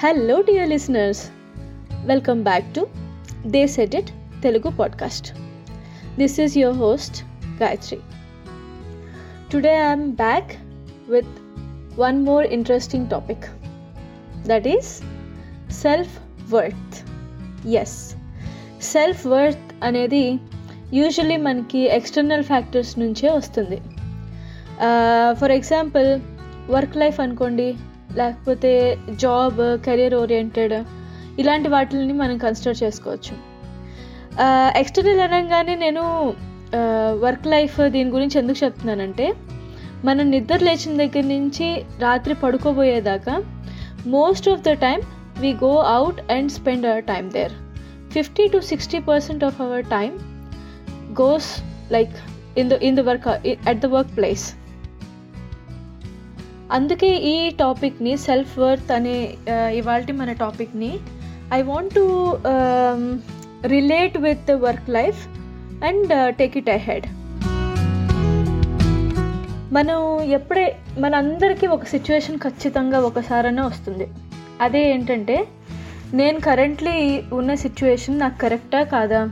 [0.00, 1.30] hello dear listeners
[2.04, 2.86] welcome back to
[3.46, 4.10] the set it
[4.42, 5.32] Telugu podcast
[6.18, 7.24] this is your host
[7.62, 7.98] Gayatri
[9.52, 10.52] today I'm back
[11.10, 11.26] with
[12.00, 13.44] one more interesting topic
[14.46, 15.02] that is
[15.72, 16.18] self
[16.54, 17.10] worth
[17.68, 18.14] yes
[18.82, 20.34] self worth అనేది
[20.94, 23.76] usually మనకి external factors నుంచే వస్తుంది.
[25.32, 26.20] For example
[26.70, 27.74] work life అనుకోండి
[28.16, 30.84] లేకపోతే job career oriented
[31.38, 33.58] ఇలాంటి వాటిని మనం consider చేసుకోవచ్చు.
[34.76, 36.34] ఎక్స్టర్నల్ అనగానే నేను
[37.20, 39.34] వర్క్ లైఫ్ దీని గురించి ఎందుకు చెప్తున్నానంటే
[40.04, 43.42] మనం నిద్ర లేచిన దగ్గర నుంచి రాత్రి పడుకోబోయేదాకా
[44.06, 45.02] most of the time
[45.40, 47.52] we go out and spend our time there
[48.12, 50.18] fifty to sixty percent of our time
[51.20, 52.10] goes like
[52.58, 53.28] in the in the work
[53.68, 54.54] at the work place
[56.72, 59.34] అందుకే ఈ టాపిక్ని సెల్ఫ్ వర్త్ అనే
[59.74, 60.98] ఇవాళ మన టాపిక్ని
[61.52, 62.36] I want to
[63.66, 65.28] relate with work life
[65.84, 67.06] and take it ahead
[69.72, 74.08] మనం ఎప్పుడే మనందరికీ ఒక సిచ్యువేషన్ ఖచ్చితంగా ఒకసారైనా వస్తుంది.
[74.60, 75.48] అదే ఏంటంటే
[76.14, 79.30] నేను కరెంట్లీ ఉన్న సిచ్యువేషన్ నాకు కరెక్టా కాదా?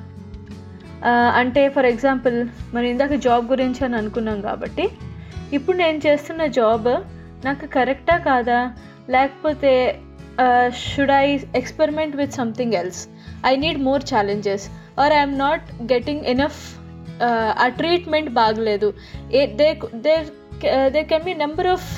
[1.34, 4.88] అంటే ఫర్ ఎగ్జాంపుల్ మనం ఇందాక జాబ్ గురించి అని అనుకున్నాం కాబట్టి
[5.52, 8.72] ఇప్పుడు నేను చేస్తున్న జాబ్ నాకు కరెక్టా కాదా?
[9.10, 9.72] లేకపోతే
[10.68, 13.08] should I experiment with something else
[13.46, 14.70] I need more challenges
[15.00, 16.62] or I'm not getting enough
[17.58, 18.94] ఆ ట్రీట్మెంట్ బాగలేదు.
[19.30, 20.24] They they
[20.88, 21.88] they can be number of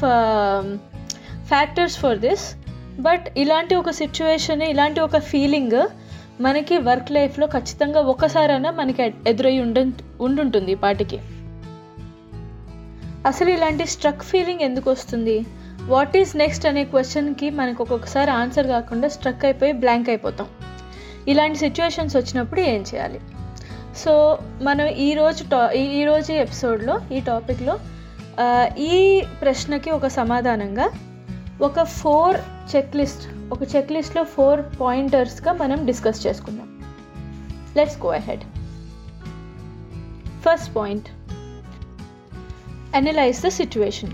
[1.46, 2.54] factors for this
[3.00, 5.88] but ఇలాంటి ఒక సిచ్యువేషన్ ఇలాంటి ఒక ఫీలింగ్
[6.40, 9.84] మనకి వర్క్ లైఫ్లో ఖచ్చితంగా ఒకసారైనా మనకి ఎదురై ఉండు
[10.20, 11.20] ఉండుంటుంది పాటికి.
[13.26, 15.46] అసలు ఇలాంటి స్ట్రక్ ఫీలింగ్ ఎందుకు వస్తుంది?
[15.86, 20.46] వాట్ ఈజ్ నెక్స్ట్ అనే క్వశ్చన్కి మనకు ఒక్కొక్కసారి ఆన్సర్ కాకుండా స్ట్రక్ అయిపోయి బ్లాంక్ అయిపోతాం.
[21.28, 23.20] ఇలాంటి సిచ్యువేషన్స్ వచ్చినప్పుడు ఏం చేయాలి?
[23.96, 27.78] సో మనం ఈరోజు టా ఈరోజు ఎపిసోడ్లో ఈ టాపిక్లో
[28.78, 30.90] ఈ ప్రశ్నకి ఒక సమాధానంగా
[31.62, 32.36] ఒక ఫోర్
[32.76, 36.82] చెక్ లిస్ట్ ఒక చెక్ లిస్ట్లో ఫోర్ పాయింటర్స్గా మనం డిస్కస్ చేసుకుందాం.
[37.76, 38.40] Let's go ahead
[40.46, 41.08] first point
[42.94, 44.12] analyse the situation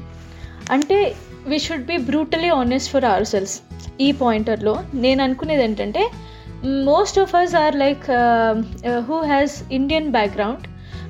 [0.70, 1.14] అంటే
[1.46, 3.62] we should be brutally honest for ourselves
[4.00, 6.10] ఈ పాయింటర్లో నేను అనుకునేది ఏంటంటే
[6.64, 8.10] most of us are like
[9.08, 10.64] who has Indian background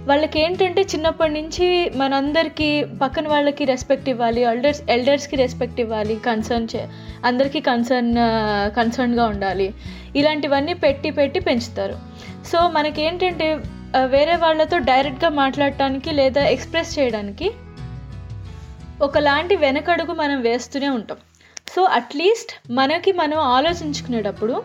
[0.07, 6.89] వాళ్ళకి ఏంటంటే చిన్నప్పటి నుంచి మనందరికీ పక్కన వాళ్ళకి రెస్పెక్ట్ ఇవ్వాలి ఎల్డర్స్ ఎల్డర్స్కి రెస్పెక్ట్ ఇవ్వాలి కన్సర్న్ చే
[7.25, 8.15] అందరికీ కన్సర్న్
[8.77, 9.75] కన్సర్న్గా uh, ఉండాలి.
[10.17, 11.97] ఇలాంటివన్నీ పెట్టి పెట్టి పెంచుతారు.
[12.53, 13.57] సో మనకేంటంటే
[13.99, 17.51] వేరే వాళ్ళతో డైరెక్ట్గా మాట్లాడటానికి లేదా ఎక్స్ప్రెస్ చేయడానికి
[19.03, 21.17] ఒకలాంటి వెనకడుగు మనం వేస్తూనే ఉంటాం.
[21.77, 24.63] సో అట్లీస్ట్ మనకి మనం ఆలోచించుకునేటప్పుడు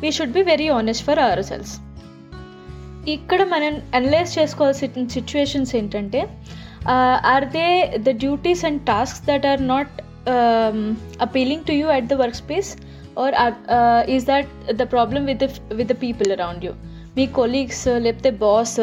[0.00, 1.78] we should be very honest for ourselves
[3.10, 6.28] ఇక్కడ మనం అనలైజ్ చేసుకోవాల్సిన సిచ్యువేషన్స్ ఏంటంటే
[7.24, 10.02] are they the duties and tasks that are not
[11.20, 12.76] appealing to you at the work space
[13.18, 13.34] or
[14.10, 16.72] is that the problem with with the people around you
[17.16, 18.80] me colleagues లేకపోతే boss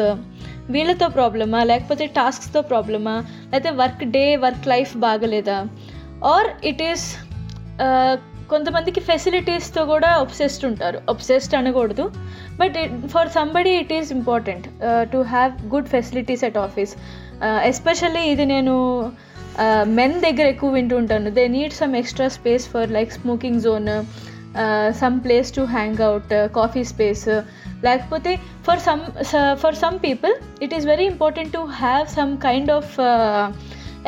[0.74, 3.14] వీళ్ళతో ప్రాబ్లమా లేకపోతే టాస్క్స్తో ప్రాబ్లమా
[3.50, 5.58] లేకపోతే work day work life బాగలేదా?
[6.32, 7.06] Or it is
[8.50, 10.98] కొంతమందికి ఫెసిలిటీస్తో కూడా ఒబ్సెస్డ్ ఉంటారు.
[11.08, 12.04] ఒబ్సెస్డ్ అనకూడదు.
[12.60, 12.76] But
[13.14, 14.66] for somebody it is important
[15.12, 16.92] to have good facilities at office
[17.72, 18.76] especially ఇది నేను
[19.98, 21.30] మెన్ దగ్గర ఎక్కువ వింటూ ఉంటాను.
[21.30, 23.88] They need some extra space for like smoking zone
[25.00, 27.28] some place to hang out coffee space
[27.86, 28.32] లేకపోతే
[28.66, 29.02] for some
[29.62, 30.34] for some people
[30.64, 32.94] it is very important to have some kind of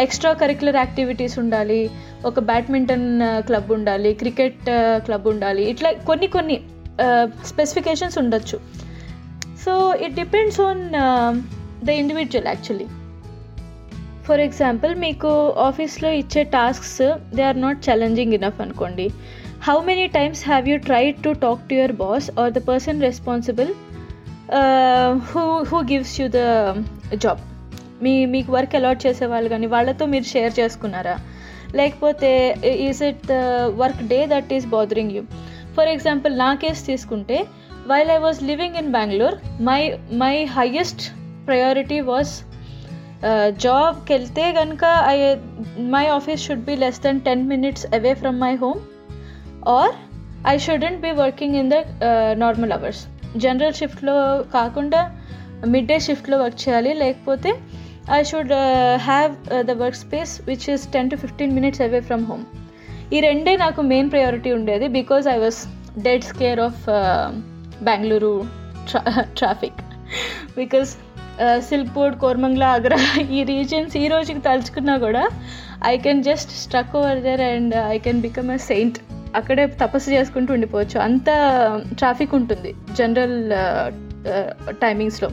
[0.05, 1.81] extra curricular activities ఉండాలి.
[2.29, 3.09] ఒక badminton
[3.47, 4.63] club ఉండాలి cricket
[5.07, 5.63] club ఉండాలి.
[5.73, 6.57] ఇట్లా కొన్ని కొన్ని
[7.51, 8.59] specifications ఉండొచ్చు.
[9.65, 9.73] So
[10.05, 10.83] it depends on
[11.87, 12.89] the individual actually
[14.27, 15.31] for example మీకు
[15.69, 16.99] ఆఫీస్లో ఇచ్చే tasks
[17.37, 19.07] they are not challenging enough అనుకోండి.
[19.67, 23.71] How many times have you tried to talk to your boss or the person responsible
[25.33, 26.41] who who gives you the
[27.17, 27.41] job
[28.03, 31.17] మీ మీకు work allot చేసేవాళ్ళు కానీ వాళ్ళతో మీరు share చేసుకున్నారా?
[31.75, 32.31] లేకపోతే
[32.87, 33.35] is it the
[33.75, 35.23] work day that is bothering you
[35.77, 37.39] for example నా case తీసుకుంటే
[37.87, 39.81] while I was living in Bangalore my
[40.13, 41.05] my highest
[41.47, 42.33] priority was
[43.57, 45.17] జాబ్కి వెళ్తే కనుక I
[45.79, 48.81] my office should be less than ten minutes away from my home
[49.69, 49.95] or
[50.47, 51.75] I shouldn't be working in the
[52.33, 55.11] normal hours general షిఫ్ట్లో కాకుండా
[55.67, 56.95] mid day షిఫ్ట్లో work చేయాలి.
[56.95, 57.55] లేకపోతే
[58.13, 58.53] I should
[58.97, 62.45] have the work space which is ten to fifteen minutes away from home
[63.13, 65.69] ఈ రెండే నాకు main priority ఉండేది because I was
[65.99, 66.91] dead scared of
[67.83, 68.47] Bengaluru
[69.37, 69.81] traffic
[70.57, 70.97] because
[71.59, 75.29] సిల్పూర్ Koramangala Agara ఈ రీజన్స్ ఈ రోజుకి తలుచుకున్నా కూడా
[75.85, 78.99] I can just struck over there and I can become a saint
[79.37, 81.01] అక్కడే తపస్సు చేసుకుంటూ ఉండిపోవచ్చు.
[81.01, 81.29] అంత
[81.99, 83.39] ట్రాఫిక్ ఉంటుంది జనరల్
[84.75, 85.31] టైమింగ్స్లో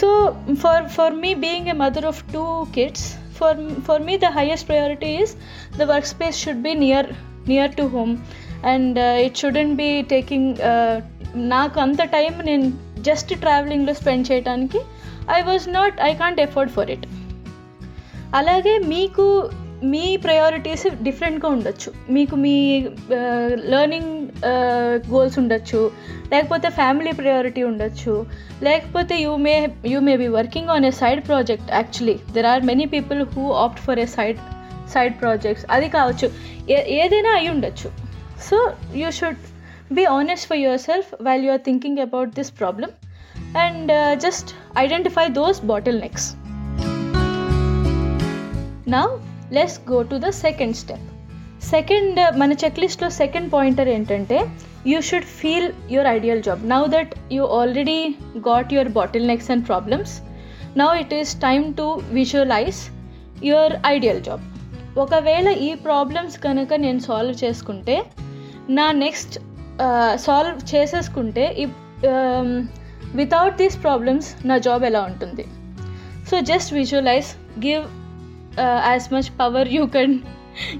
[0.00, 4.68] so for for me being a mother of two kids for for me the highest
[4.68, 5.36] priority is
[5.78, 7.06] the work space should be near
[7.48, 8.16] near to home
[8.66, 10.54] and it shouldn't be taking
[11.36, 14.78] నాకు అంత time నేను just ట్రావెలింగ్లో spend చేయడానికి
[15.36, 17.06] I was not I can't afford for it
[18.34, 19.50] అలాగే మీకు
[19.84, 21.92] మీ priorities డిఫరెంట్గా ఉండొచ్చు.
[22.10, 22.86] మీకు మీ
[23.72, 24.28] లెర్నింగ్
[25.10, 25.90] గోల్స్ ఉండొచ్చు.
[26.32, 28.26] లేకపోతే ఫ్యామిలీ ప్రయారిటీ ఉండొచ్చు.
[28.62, 32.84] లేకపోతే you may you may be working on a side project actually there are many
[32.84, 34.38] people who opt for a side
[34.94, 36.30] side projects అది కావచ్చు.
[36.70, 37.90] ఏ ఏదైనా అయి ఉండొచ్చు.
[38.50, 39.36] So you should
[39.92, 42.90] be honest for yourself while you are thinking about this problem
[43.56, 45.64] and just identify those
[46.00, 46.34] bottlenecks
[48.90, 49.18] నా
[49.52, 51.00] let's go to the second step
[51.64, 54.50] second మన check లిస్ట్లో second pointer ఏంటంటే
[54.86, 58.14] you should feel your ideal job now that you already
[58.48, 58.88] got your
[59.28, 60.22] bottlenecks and problems
[60.78, 62.76] now it is time to visualise
[63.44, 64.40] your ideal job
[64.98, 68.04] ఒకవేళ ఈ problems కనుక నేను solve చేసుకుంటే
[68.70, 69.38] నా next
[70.14, 71.56] solve చేసేసుకుంటే
[73.14, 75.44] without these problems నా job ఎలా ఉంటుంది?
[76.30, 77.84] So just visualise give
[78.56, 80.24] uh, as much power you can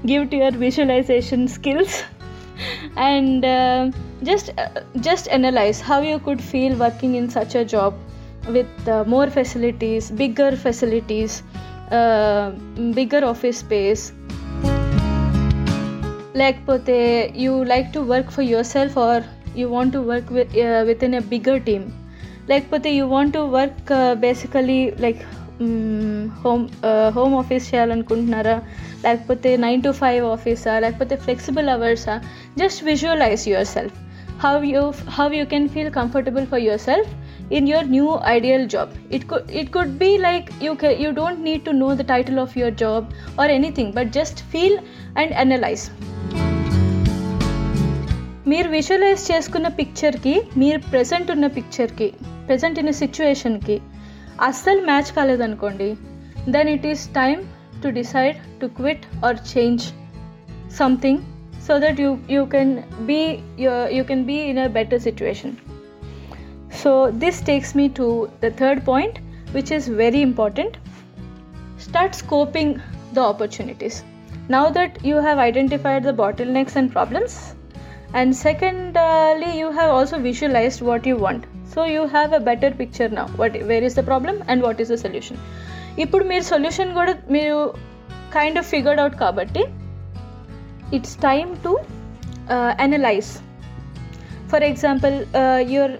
[0.05, 2.03] give to your visualization skills.
[2.97, 3.91] And uh,
[4.23, 7.93] just uh, just analyze how you could feel working in such a job
[8.47, 11.43] with uh, more facilities bigger facilities
[11.91, 12.51] uh,
[12.93, 14.11] bigger office space.
[16.33, 16.89] Like pote
[17.33, 19.23] you like to work for yourself or
[19.55, 21.93] you want to work with, uh, within a bigger team?
[22.47, 25.25] Like pote you want to work uh, basically like
[26.43, 26.67] home
[27.09, 28.61] home office చేయాలనుకుంటున్నారా?
[29.05, 30.79] లేకపోతే nine to five ఆఫీసా?
[30.79, 32.21] లేకపోతే flexible అవర్సా?
[32.57, 33.93] Just visualise yourself
[34.45, 37.09] how you how you can feel comfortable for yourself
[37.49, 38.07] in your new
[38.37, 38.89] ideal job.
[39.15, 42.37] It could it could be like you ca- you don't need to know the title
[42.37, 43.01] of your job
[43.39, 44.75] or anything but just feel
[45.21, 45.83] and analyze.
[48.47, 52.13] మీరు visualise చేసుకున్న పిక్చర్కి మీరు present ఉన్న పిక్చర్కి
[52.47, 53.81] present in సిచ్యువేషన్కి
[54.48, 55.90] అస్సలు match కాలేదనుకోండి
[56.56, 57.42] then it is time
[57.82, 59.84] to decide to quit or change
[60.80, 61.22] something
[61.66, 62.74] so that you you can
[63.12, 63.20] be
[63.98, 65.54] you can be in a better situation
[66.74, 69.18] So, this takes me to the third point,
[69.52, 70.76] which is very important.
[71.78, 72.80] Start scoping
[73.12, 74.02] the opportunities.
[74.48, 77.54] Now that you have identified the bottlenecks and problems,
[78.15, 83.13] and secondly you have also visualised what you want so you have a better picture
[83.13, 85.37] నా what where is the problem and what is the solution
[85.99, 87.73] ఇప్పుడు మీరు solution కూడా మీరు
[88.33, 89.65] kind of figured out కాబట్టి
[90.95, 91.79] it's time to
[92.79, 93.39] analyse
[94.49, 95.25] for example
[95.71, 95.91] your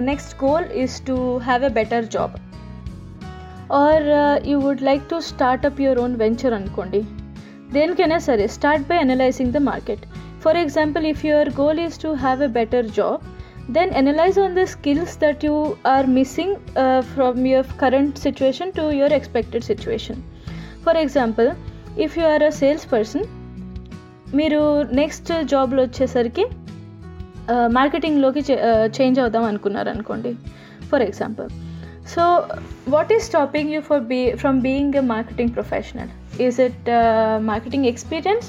[0.00, 2.30] next goal is to have a better job
[3.72, 4.02] or
[4.46, 7.00] you would like to start up your own venture అనుకోండి.
[7.72, 10.00] దేనికైనా సరే start by analysing the market
[10.42, 13.22] for example if your goal is to have a better job
[13.70, 15.56] then analyse on the skills that you
[15.86, 16.54] are missing
[17.14, 20.20] from your current situation to your expected situation
[20.84, 21.50] for example
[21.98, 23.26] if you are a sales person
[24.34, 24.60] మీరు
[24.94, 26.44] next జాబ్లో వచ్చేసరికి
[27.76, 28.42] మార్కెటింగ్లోకి
[28.96, 30.32] change అవుదాం అనుకున్నారు అనుకోండి
[30.90, 31.48] for example
[32.12, 32.22] so
[32.88, 36.12] what is stopping you for be from being a marketing professional
[36.46, 36.88] is it
[37.50, 38.48] marketing experience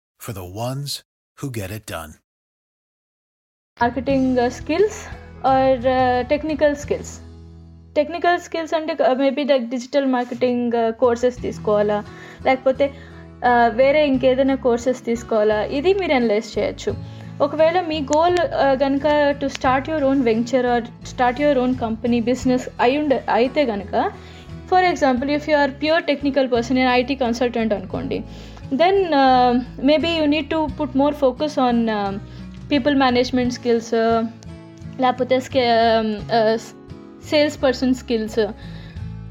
[0.23, 0.91] for the ones
[1.37, 2.11] who get it done.
[3.77, 4.97] Marketing skills
[5.51, 5.85] or
[6.31, 7.13] technical skills
[7.97, 11.97] technical skills అంటే maybe like digital marketing courses తీసుకోవాలా?
[12.47, 12.85] లేకపోతే
[13.49, 15.59] uh, వేరే ఇంకేదైనా courses తీసుకోవాలా?
[15.79, 16.93] ఇది మీరు analyse చేయొచ్చు.
[17.45, 18.37] ఒకవేళ మీ గోల్
[18.83, 19.07] కనుక
[19.41, 23.93] to start your own venture or start your own company business అయి ఉండ అయితే కనుక
[24.69, 28.19] for example if you are pure technical person నేను ఐటీ కన్సల్టెంట్ అనుకోండి.
[28.77, 29.07] Then
[29.85, 31.87] maybe you need to put more focus on
[32.71, 33.93] people management skills
[34.99, 35.39] లేకపోతే
[37.23, 38.39] sales person skills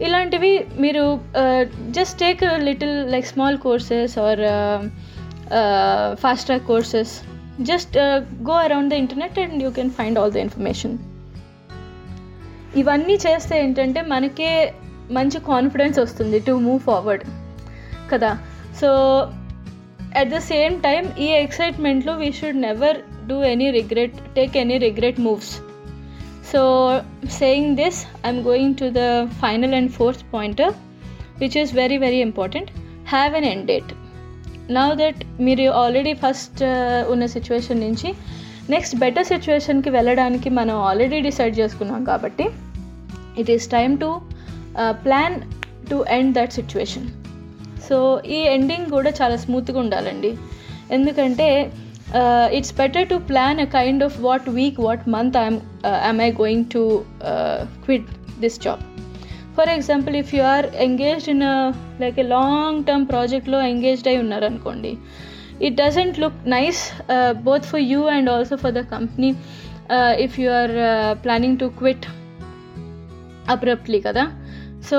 [0.02, 1.20] ఇలాంటివి మీరు
[1.90, 4.40] just take little like small courses or
[6.14, 7.20] fast track courses
[7.60, 7.98] just
[8.42, 10.98] go around the internet and you can find all the information
[12.76, 14.74] ఇవన్నీ చేస్తే ఏంటంటే మనకే
[15.10, 17.22] మంచి confidence వస్తుంది to move forward
[18.12, 18.38] కదా?
[18.80, 18.90] So
[20.16, 22.96] at the same time ఈ ఎక్సైట్మెంట్లో we should never
[23.26, 25.52] do any regret take any regret moves
[26.52, 26.60] so
[27.38, 29.02] saying this I'm going to the
[29.42, 30.72] final and fourth pointer
[31.40, 32.70] which is very very important
[33.08, 33.92] have an end date
[34.70, 36.60] now that మీరు already first
[37.10, 38.10] ఉన్న situation నుంచి
[38.70, 42.46] next better సిచ్యువేషన్కి వెళ్ళడానికి మనం already decide చేసుకున్నాం కాబట్టి
[43.38, 44.10] it is time to
[45.04, 45.36] plan
[45.90, 47.08] to end that situation
[47.90, 47.98] so
[48.30, 50.32] ఈ ending కూడా చాలా స్మూత్గా ఉండాలండి.
[50.96, 51.48] ఎందుకంటే
[52.56, 55.58] it's better to plan a kind of what week what month I'm
[56.08, 56.82] I'm I going to
[57.84, 58.08] quit
[58.40, 58.82] this job
[59.56, 61.44] for example if you are engaged in
[62.02, 64.92] like a long term ప్రాజెక్ట్లో engaged అయి ఉన్నారనుకోండి
[65.66, 66.82] it doesn't look nice
[67.48, 69.30] both for you and also for the company
[70.26, 70.74] if you are
[71.24, 72.06] planning to quit
[73.54, 74.24] abruptly కదా?
[74.90, 74.98] So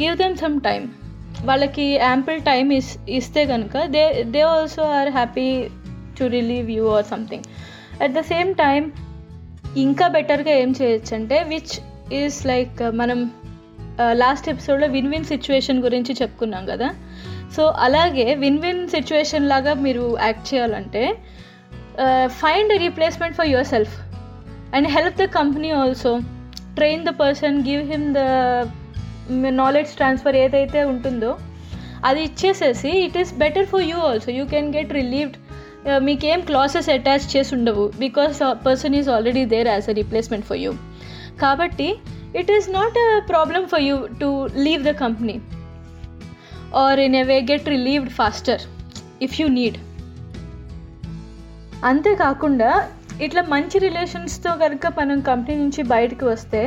[0.00, 0.84] give them some time
[1.44, 5.68] వాళ్ళకి ample time ఇస్ ఇస్తే కనుక they they also are happy
[6.20, 7.42] to relieve you or something
[8.02, 8.92] at the same time
[9.76, 11.80] ఇంకా బెటర్గా ఏం చేయొచ్చు అంటే విచ్
[12.14, 13.30] ఈస్ లైక్ మనం
[14.12, 16.94] లాస్ట్ ఎపిసోడ్లో విన్ విన్ సిచ్యువేషన్ గురించి చెప్పుకున్నాం కదా.
[17.56, 21.18] సో అలాగే విన్ విన్ సిచ్యువేషన్ లాగా మీరు యాక్ట్ చేయాలంటే
[22.26, 24.00] find replacement for yourself
[24.74, 26.20] and help the company also
[26.74, 28.18] train the person give him the
[29.58, 31.30] knowledge transfer ఏదైతే ఉంటుందో
[32.04, 35.36] అది ఇచ్చేసేసి it is better for you also you can get relieved
[36.02, 40.72] మీకేం classes attach చేసి ఉండవు because person is already there as a replacement for you
[41.40, 41.88] కాబట్టి
[42.34, 45.36] it is not a problem for you to leave the company
[46.76, 48.64] or in a way get relieved faster
[49.22, 49.78] if you need
[51.84, 52.70] అంతేకాకుండా
[53.20, 56.60] ఇట్లా మంచి రిలేషన్స్తో కనుక మనం company నుంచి బయటకు వస్తే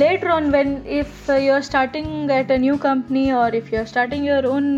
[0.00, 4.46] later on when if you're starting at a new company or if you're starting your
[4.52, 4.70] own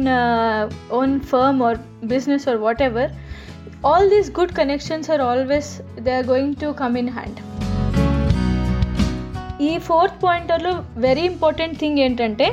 [0.99, 1.78] own firm or
[2.12, 3.11] business or whatever
[3.85, 7.40] all these good connections are always they are going to come in hand
[9.64, 12.47] ఈ fourth పాయింటర్లో very important thing ఏంటంటే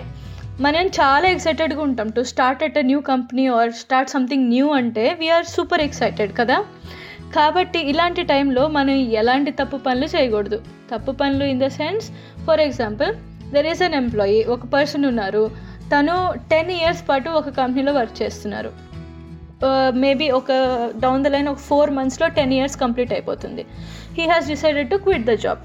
[0.60, 5.06] మనం చాలా ఎక్సైటెడ్గా ఉంటాం to start at a new company or start something new అంటే
[5.20, 6.58] we're super excited కదా.
[7.38, 10.60] కాబట్టి ఇలాంటి టైంలో మనం ఎలాంటి తప్పు పనులు చేయకూడదు.
[10.92, 12.08] తప్పు పనులు in the sense
[12.48, 13.12] for example
[13.56, 15.44] there is an employee ఒక పర్సన్ ఉన్నారు.
[15.94, 16.16] తను
[16.54, 18.72] టెన్ ఇయర్స్ పాటు ఒక కంపెనీలో వర్క్ చేస్తున్నారు.
[19.68, 20.52] Uh, మేబీ ఒక
[21.02, 23.64] డౌన్ ద లైన్ ఒక ఫోర్ మంత్స్లో టెన్ ఇయర్స్ కంప్లీట్ అయిపోతుంది.
[24.18, 25.60] He has decided to quit the job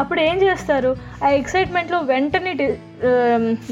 [0.00, 0.90] అప్పుడు ఏం చేస్తారు?
[1.24, 2.52] ఆ ఎక్సైట్మెంట్లో వెంటనే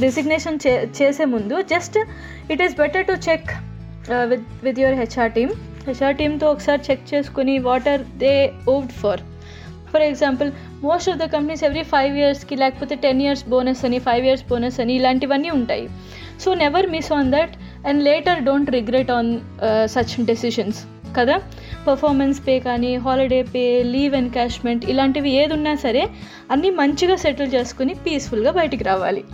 [0.04, 1.98] డిసిగ్నేషన్ um, చే చేసే ముందు just
[2.52, 3.50] it is better to check
[4.32, 5.52] with with your HR team
[5.92, 9.20] టీమ్తో ఒకసారి చెక్ చేసుకుని what are they owed for
[9.92, 10.52] for example
[10.82, 14.80] most of the companies every five ఇయర్స్కి లేకపోతే టెన్ ఇయర్స్ బోనస్ అని ఫైవ్ ఇయర్స్ బోనస్
[14.80, 15.88] అని ఇలాంటివన్నీ ఉంటాయి.
[16.40, 17.50] So never miss on that
[17.86, 19.40] and later don't regret on
[19.84, 20.84] such decisions
[21.18, 21.42] కదా?
[21.88, 26.08] Performance pay కానీ holiday pay leave encashment ఇలాంటివి ఏది ఉన్నా సరే
[26.50, 29.24] అన్నీ మంచిగా సెటిల్ చేసుకుని పీస్ఫుల్గా బయటికి రావాలి.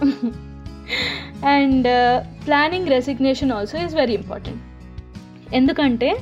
[1.46, 1.88] And
[2.46, 4.62] planning resignation also is very important
[5.54, 6.16] ఎందుకంటే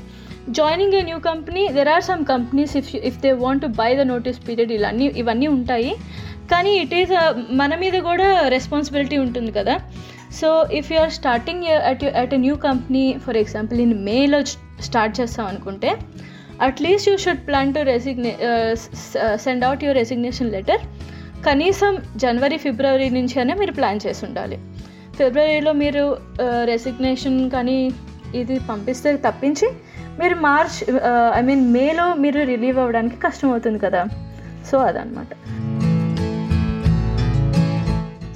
[0.58, 4.04] joining a new company there are some companies if if they want to buy the
[4.12, 5.92] notice period ఇవన్నీ ఇవన్నీ ఉంటాయి.
[6.52, 7.12] కానీ ఇట్ ఈస్
[7.60, 9.74] మన మీద కూడా రెస్పాన్సిబిలిటీ ఉంటుంది కదా.
[10.38, 14.40] So if you are starting at at a new company for example నేను మేలో
[14.88, 15.90] స్టార్ట్ చేస్తాం అనుకుంటే
[16.66, 18.32] at least you should plan to resign
[19.44, 20.82] send out your resignation letter
[21.46, 21.92] కనీసం
[22.24, 24.56] జనవరి ఫిబ్రవరి నుంచి అయినా మీరు ప్లాన్ చేసి ఉండాలి.
[25.18, 26.04] ఫిబ్రవరిలో మీరు
[26.72, 27.78] రెసిగ్నేషన్ కానీ
[28.34, 29.68] ఇది పంపిస్తే తప్పించి
[30.20, 30.76] మీరు మార్చ్
[31.34, 34.04] ఐ మీన్ మేలో మీరు రిలీవ్ అవ్వడానికి కష్టం అవుతుంది కదా.
[34.70, 35.32] సో అదనమాట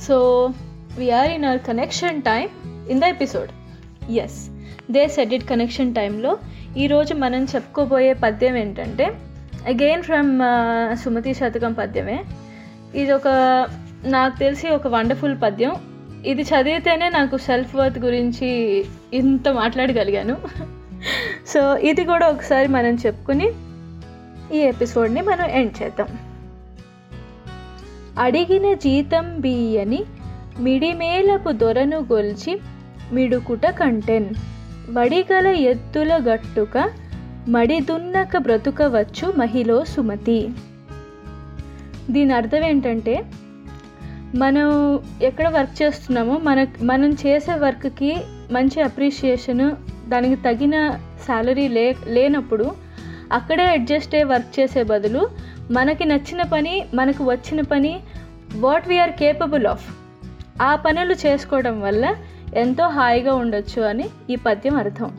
[0.07, 0.17] so
[0.99, 2.49] we're in our connection time
[2.91, 3.51] in the episode
[4.13, 4.39] as
[4.91, 6.39] they said it connection టైంలో
[6.77, 9.07] ఈరోజు మనం చెప్పుకోబోయే పద్యం ఏంటంటే
[9.69, 10.31] అగైన్ ఫ్రమ్
[11.05, 12.25] సుమతి శతకం పద్యమే.
[12.95, 13.29] ఇది ఒక
[14.07, 15.94] నాకు తెలిసి ఒక వండర్ఫుల్ పద్యం.
[16.27, 18.49] ఇది చదివితేనే నాకు సెల్ఫ్ వర్త్ గురించి
[19.15, 20.37] ఇంత మాట్లాడగలిగాను.
[21.47, 23.49] సో ఇది కూడా ఒకసారి మనం చెప్పుకుని
[24.53, 26.09] ఈ ఎపిసోడ్ని మనం ఎండ్ చేద్దాం.
[28.19, 30.05] అడిగిన జీతం బియ్యని
[30.59, 32.61] మిడిమేలపు దొరను గొల్చి
[33.13, 34.29] మిడుకుట కంటెన్.
[34.91, 36.91] వడిగల ఎత్తుల గట్టుక
[37.49, 40.51] మడిదున్నక బ్రతుకవచ్చు మహిళ సుమతి.
[42.11, 43.25] దీని అర్థం ఏంటంటే
[44.35, 44.69] మనం
[45.23, 48.17] ఎక్కడ వర్క్ చేస్తున్నామో మన మనం చేసే వర్క్కి
[48.51, 49.71] మంచి అప్రిషియేషన్
[50.11, 52.67] దానికి తగిన శాలరీ లే లేనప్పుడు
[53.33, 55.31] అక్కడే అడ్జస్ట్ అయ్యి వర్క్ చేసే బదులు
[55.71, 58.01] మనకి నచ్చిన పని మనకు వచ్చిన పని
[58.55, 59.87] వాట్ వీఆర్ కేపబుల్ ఆఫ్
[60.63, 62.05] ఆ పనులు చేసుకోవడం వల్ల
[62.55, 65.11] ఎంతో హాయిగా ఉండొచ్చు అని ఈ పద్యం అర్థం.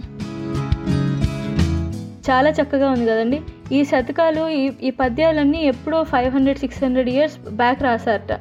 [2.30, 3.42] చాలా చక్కగా ఉంది కదండి.
[3.72, 8.34] ఈ శతకాలు ఈ ఈ పద్యాలన్నీ ఎప్పుడో five hundred six hundred years back రాశారట.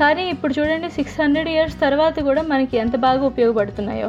[0.00, 4.08] కానీ ఇప్పుడు చూడండి సిక్స్ హండ్రెడ్ ఇయర్స్ తర్వాత కూడా మనకి ఎంత బాగా ఉపయోగపడుతున్నాయో.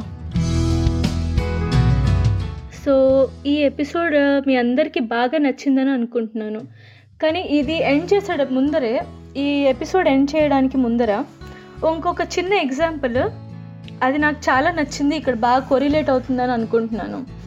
[2.86, 6.60] సో ఈ ఎపిసోడ్ మీ అందరికీ బాగా నచ్చిందని అనుకుంటున్నాను.
[7.22, 9.02] కానీ ఇది ఎండ్ చేసే ముందరే
[9.38, 11.24] ఈ ఎపిసోడ్ ఎండ్ చేయడానికి ముందర
[11.90, 13.18] ఇంకొక చిన్న ఎగ్జాంపుల్
[14.04, 17.39] అది నాకు చాలా నచ్చింది ఇక్కడ బాగా కొరిలేట్ అవుతుందని అనుకుంటున్నాను.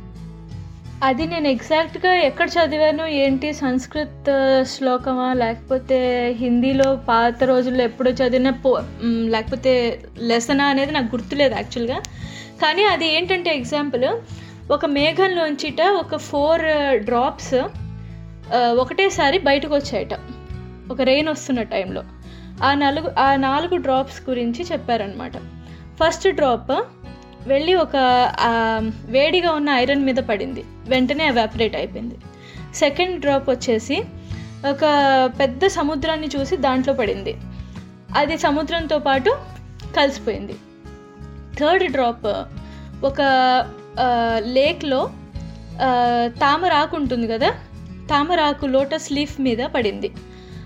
[1.03, 4.29] అది నేను ఎగ్జాక్ట్గా ఎక్కడ చదివాను ఏంటి సంస్కృత్
[4.65, 5.99] శ్లోకమా లేకపోతే
[6.33, 8.73] హిందీలో పాత రోజుల్లో ఎప్పుడో చదివిన పో
[9.29, 9.73] లేకపోతే
[10.21, 11.99] లెసనా అనేది నాకు గుర్తులేదు యాక్చువల్గా
[12.63, 14.07] కానీ అది ఏంటంటే ఎగ్జాంపుల్
[14.71, 16.65] ఒక మేఘంలోంచిట ఒక ఫోర్
[17.05, 17.55] డ్రాప్స్
[18.79, 20.15] ఒకటేసారి బయటకు వచ్చాయట
[20.91, 22.03] ఒక రెయిన్ వస్తున్న టైంలో
[22.65, 25.37] ఆ నలుగు ఆ నాలుగు డ్రాప్స్ గురించి చెప్పారనమాట
[26.01, 26.73] ఫస్ట్ డ్రాప్
[27.47, 27.97] వెళ్ళి ఒక
[29.05, 30.65] వేడిగా ఉన్న ఐరన్ మీద పడింది.
[30.89, 32.15] వెంటనే ఎవాపరేట్ అయిపోయింది.
[32.75, 34.03] సెకండ్ డ్రాప్ వచ్చేసి
[34.71, 34.85] ఒక
[35.41, 37.35] పెద్ద సముద్రాన్ని చూసి దాంట్లో పడింది.
[38.17, 39.37] అది సముద్రంతో పాటు
[39.97, 40.53] కలిసిపోయింది.
[41.61, 42.27] థర్డ్ డ్రాప్
[43.05, 43.21] ఒక
[44.39, 45.11] లేక్లో
[46.27, 47.51] తామరాకు ఉంటుంది కదా?
[48.11, 50.11] తామరాకు లోటస్ లీఫ్ మీద పడింది.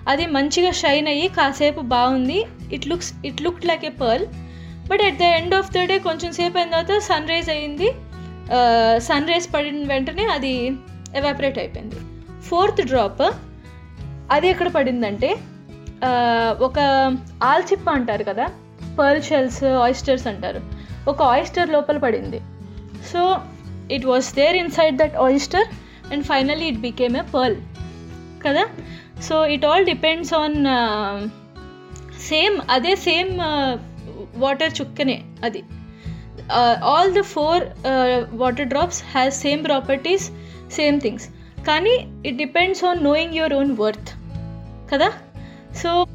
[0.08, 2.44] అది మంచిగా షైన్ అయ్యి కాసేపు బాగుంది.
[2.72, 4.26] It looks it look like a pearl
[4.90, 7.88] but at the end of the day కొంచెం సేపు అయిన తర్వాత సన్ రైజ్ అయ్యింది.
[9.08, 10.54] సన్ రైజ్ పడిన వెంటనే అది
[11.20, 11.98] ఎవాపరేట్ అయిపోయింది.
[12.48, 13.22] ఫోర్త్ డ్రాప్
[14.34, 15.30] అది ఎక్కడ పడిందంటే
[16.66, 16.78] ఒక
[17.50, 18.46] ఆల్చిప్ప అంటారు కదా
[18.98, 20.60] పర్ల్ షెల్స్ ఆయిస్టర్స్ అంటారు.
[21.10, 22.40] ఒక ఆయిస్టర్ లోపల పడింది.
[23.10, 23.20] So
[23.96, 25.68] it was there inside that oyster
[26.12, 27.56] and finally it became a pearl
[28.46, 28.64] కదా?
[29.26, 30.56] So it all depends on
[32.30, 33.32] same అదే సేమ్
[34.34, 35.62] వాటర్ చుక్కనే అది
[36.84, 37.64] all the four
[38.30, 40.30] water drops has same properties
[40.72, 41.28] same things
[41.64, 44.08] కానీ it depends on knowing your own worth
[44.92, 45.12] కదా
[45.82, 46.06] so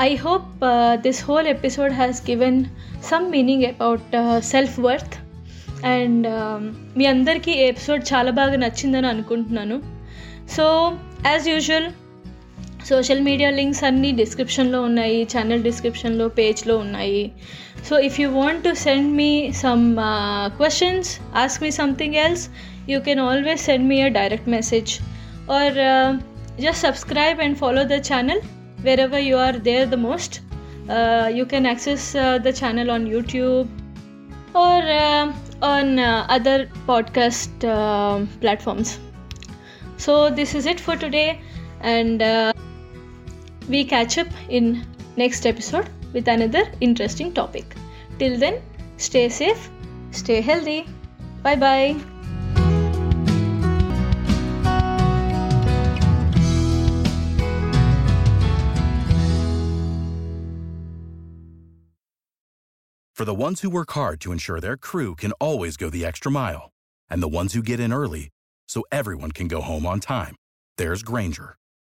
[0.00, 2.64] I hope this whole episode has given
[3.04, 5.14] some meaning about self worth
[5.86, 6.26] and
[6.98, 9.82] మీ అందరికీ episode చాలా బాగా నచ్చిందని అనుకుంటున్నాను.
[10.50, 10.94] So
[11.26, 11.86] as usual
[12.88, 17.32] social media links అన్నీ డిస్క్రిప్షన్లో ఉన్నాయి ఛానల్ డిస్క్రిప్షన్లో పేజ్లో ఉన్నాయి.
[17.88, 19.96] So if you want to send me some
[20.58, 22.44] questions ask me something else
[22.88, 24.92] you can always send me a direct message
[25.58, 25.78] or
[26.64, 28.42] just subscribe and follow the channel
[28.86, 30.32] wherever you are there the most
[30.94, 33.68] uh, you can access uh, the channel on youtube
[34.54, 38.98] or uh, on uh, other podcast uh, platforms.
[39.96, 40.66] So this is
[43.68, 47.76] we catch up in next episode with another interesting topic.
[48.18, 48.62] Till then
[48.96, 49.70] stay safe
[50.14, 50.86] stay healthy.
[51.42, 51.96] Bye bye.
[63.14, 66.32] For the ones who work hard to ensure their crew can always go the extra
[66.32, 66.70] mile,
[67.08, 68.28] and the ones who get in early
[68.66, 70.34] so everyone can go home on time,
[70.78, 71.56] there's Granger,